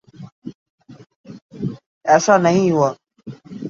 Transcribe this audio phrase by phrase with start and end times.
[2.05, 2.89] ایسا نہیں ہوا۔